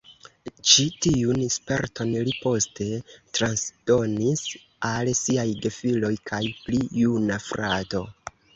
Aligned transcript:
Ĉi 0.69 0.83
tiun 1.05 1.41
sperton 1.55 2.09
li 2.29 2.33
poste 2.45 2.87
transdonis 3.39 4.43
al 4.93 5.13
siaj 5.23 5.47
gefiloj 5.67 6.13
kaj 6.33 6.43
pli 6.67 6.83
juna 7.05 7.43
frato. 7.53 8.07